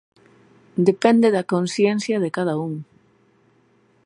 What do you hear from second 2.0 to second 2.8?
de cada un.